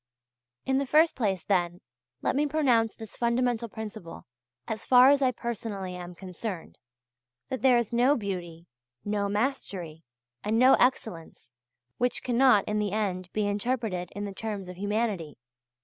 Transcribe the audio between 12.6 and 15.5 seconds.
in the end be interpreted in the terms of humanity.